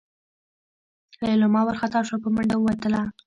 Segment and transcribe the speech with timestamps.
[1.27, 3.01] لېلما وارخطا شوه په منډه ووتله.